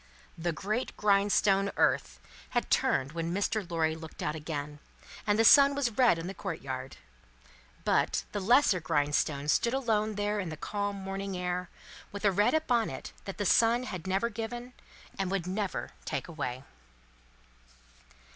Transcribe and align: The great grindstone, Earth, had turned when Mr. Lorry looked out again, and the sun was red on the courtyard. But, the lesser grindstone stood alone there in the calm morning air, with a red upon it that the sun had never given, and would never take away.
The 0.35 0.51
great 0.51 0.97
grindstone, 0.97 1.71
Earth, 1.77 2.19
had 2.57 2.71
turned 2.71 3.11
when 3.11 3.31
Mr. 3.31 3.69
Lorry 3.69 3.95
looked 3.95 4.23
out 4.23 4.33
again, 4.33 4.79
and 5.27 5.37
the 5.37 5.45
sun 5.45 5.75
was 5.75 5.91
red 5.95 6.17
on 6.17 6.25
the 6.25 6.33
courtyard. 6.33 6.97
But, 7.85 8.23
the 8.31 8.39
lesser 8.39 8.79
grindstone 8.79 9.47
stood 9.47 9.75
alone 9.75 10.15
there 10.15 10.39
in 10.39 10.49
the 10.49 10.57
calm 10.57 10.95
morning 10.95 11.37
air, 11.37 11.69
with 12.11 12.25
a 12.25 12.31
red 12.31 12.55
upon 12.55 12.89
it 12.89 13.13
that 13.25 13.37
the 13.37 13.45
sun 13.45 13.83
had 13.83 14.07
never 14.07 14.29
given, 14.29 14.73
and 15.19 15.29
would 15.29 15.45
never 15.45 15.91
take 16.03 16.27
away. 16.27 16.63